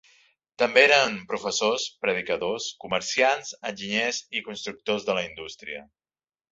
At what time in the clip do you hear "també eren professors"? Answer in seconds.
0.61-1.85